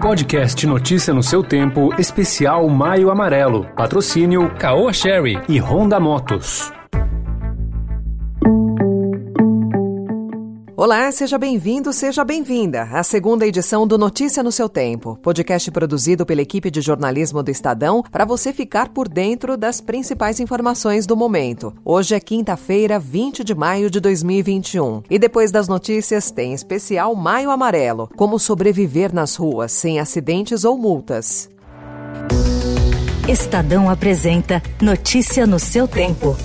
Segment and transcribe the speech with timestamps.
[0.00, 3.64] Podcast Notícia no seu tempo, especial Maio Amarelo.
[3.74, 6.72] Patrocínio Caoa Sherry e Honda Motos.
[10.80, 16.24] Olá, seja bem-vindo, seja bem-vinda à segunda edição do Notícia no seu Tempo, podcast produzido
[16.24, 21.16] pela equipe de jornalismo do Estadão para você ficar por dentro das principais informações do
[21.16, 21.74] momento.
[21.84, 25.02] Hoje é quinta-feira, 20 de maio de 2021.
[25.10, 30.78] E depois das notícias tem especial Maio Amarelo, como sobreviver nas ruas sem acidentes ou
[30.78, 31.50] multas.
[33.28, 36.36] Estadão apresenta Notícia no seu tempo.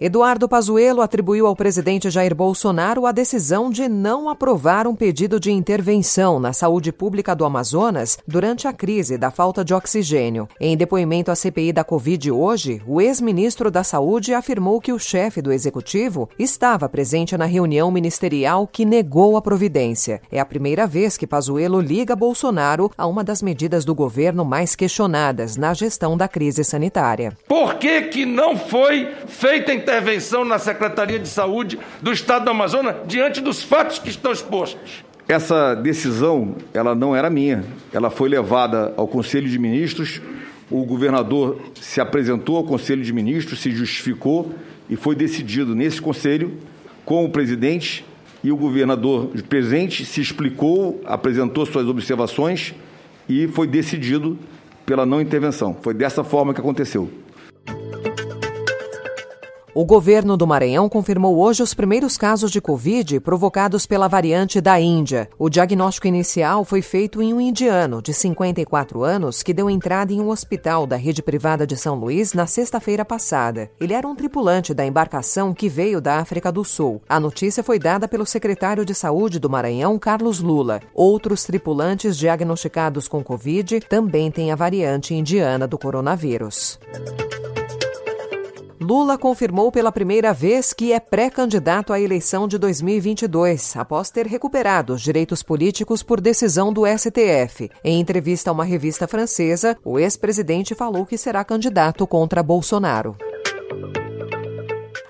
[0.00, 5.50] Eduardo Pazuello atribuiu ao presidente Jair Bolsonaro a decisão de não aprovar um pedido de
[5.50, 10.48] intervenção na saúde pública do Amazonas durante a crise da falta de oxigênio.
[10.60, 15.42] Em depoimento à CPI da Covid hoje, o ex-ministro da Saúde afirmou que o chefe
[15.42, 20.22] do executivo estava presente na reunião ministerial que negou a providência.
[20.30, 24.76] É a primeira vez que Pazuello liga Bolsonaro a uma das medidas do governo mais
[24.76, 27.36] questionadas na gestão da crise sanitária.
[27.48, 32.94] Por que que não foi feita intervenção na Secretaria de Saúde do Estado do Amazonas
[33.06, 35.02] diante dos fatos que estão expostos.
[35.26, 37.64] Essa decisão, ela não era minha.
[37.90, 40.20] Ela foi levada ao Conselho de Ministros.
[40.70, 44.52] O governador se apresentou ao Conselho de Ministros, se justificou
[44.90, 46.58] e foi decidido nesse conselho
[47.02, 48.04] com o presidente
[48.44, 52.74] e o governador presente se explicou, apresentou suas observações
[53.26, 54.38] e foi decidido
[54.84, 55.74] pela não intervenção.
[55.80, 57.10] Foi dessa forma que aconteceu.
[59.78, 64.80] O governo do Maranhão confirmou hoje os primeiros casos de Covid provocados pela variante da
[64.80, 65.30] Índia.
[65.38, 70.20] O diagnóstico inicial foi feito em um indiano de 54 anos que deu entrada em
[70.20, 73.70] um hospital da rede privada de São Luís na sexta-feira passada.
[73.80, 77.00] Ele era um tripulante da embarcação que veio da África do Sul.
[77.08, 80.80] A notícia foi dada pelo secretário de Saúde do Maranhão, Carlos Lula.
[80.92, 86.80] Outros tripulantes diagnosticados com Covid também têm a variante indiana do coronavírus.
[88.80, 94.94] Lula confirmou pela primeira vez que é pré-candidato à eleição de 2022, após ter recuperado
[94.94, 97.70] os direitos políticos por decisão do STF.
[97.82, 103.16] Em entrevista a uma revista francesa, o ex-presidente falou que será candidato contra Bolsonaro.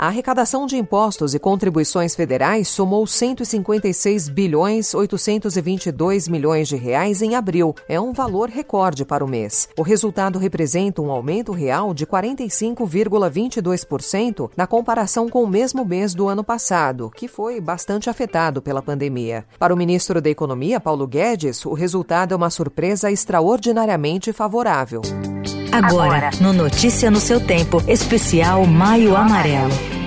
[0.00, 7.34] A arrecadação de impostos e contribuições federais somou 156 bilhões 822 milhões de reais em
[7.34, 7.74] abril.
[7.86, 9.68] É um valor recorde para o mês.
[9.76, 16.28] O resultado representa um aumento real de 45,22% na comparação com o mesmo mês do
[16.28, 19.44] ano passado, que foi bastante afetado pela pandemia.
[19.58, 25.02] Para o ministro da Economia, Paulo Guedes, o resultado é uma surpresa extraordinariamente favorável.
[25.72, 29.99] Agora, no Notícia no seu tempo, especial Maio Amarelo.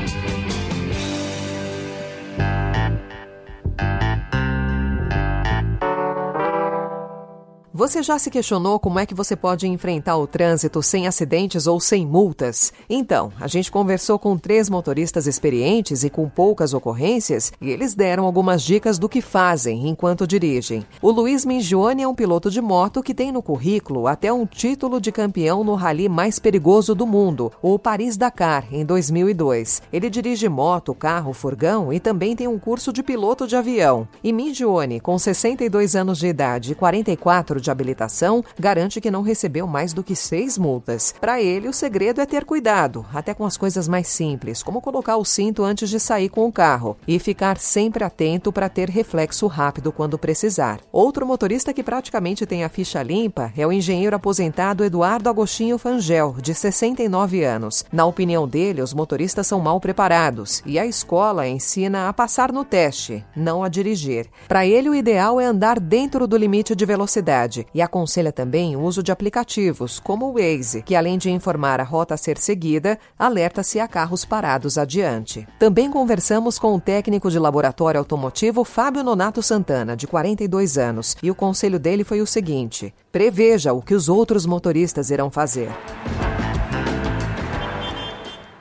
[7.84, 11.82] Você já se questionou como é que você pode enfrentar o trânsito sem acidentes ou
[11.82, 12.72] sem multas?
[12.90, 18.24] Então, a gente conversou com três motoristas experientes e com poucas ocorrências e eles deram
[18.24, 20.86] algumas dicas do que fazem enquanto dirigem.
[21.02, 25.02] O Luiz Mingione é um piloto de moto que tem no currículo até um título
[25.02, 29.82] de campeão no rally mais perigoso do mundo, o Paris-Dakar, em 2002.
[29.92, 34.08] Ele dirige moto, carro, furgão e também tem um curso de piloto de avião.
[34.24, 39.68] E Mingione, com 62 anos de idade e 44 de habilitação garante que não recebeu
[39.68, 41.14] mais do que seis multas.
[41.20, 45.18] Para ele, o segredo é ter cuidado, até com as coisas mais simples, como colocar
[45.18, 49.48] o cinto antes de sair com o carro e ficar sempre atento para ter reflexo
[49.48, 50.80] rápido quando precisar.
[50.92, 56.36] Outro motorista que praticamente tem a ficha limpa é o engenheiro aposentado Eduardo Agostinho Fangel,
[56.42, 57.84] de 69 anos.
[57.92, 62.64] Na opinião dele, os motoristas são mal preparados e a escola ensina a passar no
[62.64, 64.28] teste, não a dirigir.
[64.48, 68.82] Para ele, o ideal é andar dentro do limite de velocidade e aconselha também o
[68.82, 72.98] uso de aplicativos, como o Waze, que além de informar a rota a ser seguida,
[73.18, 75.48] alerta se há carros parados adiante.
[75.60, 81.30] Também conversamos com o técnico de laboratório automotivo Fábio Nonato Santana, de 42 anos, e
[81.30, 85.70] o conselho dele foi o seguinte: preveja o que os outros motoristas irão fazer.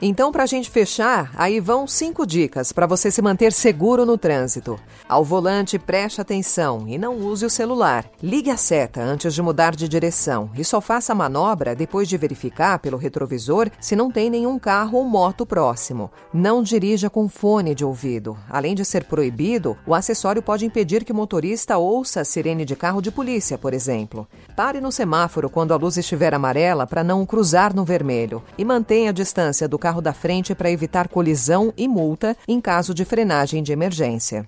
[0.05, 4.17] Então, para a gente fechar, aí vão cinco dicas para você se manter seguro no
[4.17, 4.77] trânsito.
[5.07, 8.05] Ao volante, preste atenção e não use o celular.
[8.21, 12.17] Ligue a seta antes de mudar de direção e só faça a manobra depois de
[12.17, 16.11] verificar pelo retrovisor se não tem nenhum carro ou moto próximo.
[16.33, 18.37] Não dirija com fone de ouvido.
[18.49, 22.75] Além de ser proibido, o acessório pode impedir que o motorista ouça a sirene de
[22.75, 24.27] carro de polícia, por exemplo.
[24.53, 29.11] Pare no semáforo quando a luz estiver amarela para não cruzar no vermelho e mantenha
[29.11, 33.05] a distância do carro carro da frente para evitar colisão e multa em caso de
[33.05, 34.47] frenagem de emergência.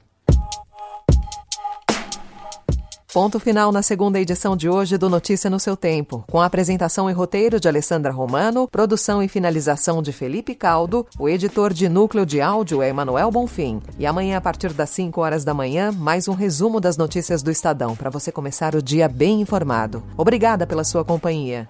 [3.13, 7.09] Ponto final na segunda edição de hoje do Notícia no seu Tempo, com a apresentação
[7.09, 12.25] e roteiro de Alessandra Romano, produção e finalização de Felipe Caldo, o editor de núcleo
[12.25, 13.81] de áudio é Emanuel Bonfim.
[13.97, 17.51] E amanhã, a partir das 5 horas da manhã, mais um resumo das notícias do
[17.51, 20.03] Estadão, para você começar o dia bem informado.
[20.17, 21.69] Obrigada pela sua companhia.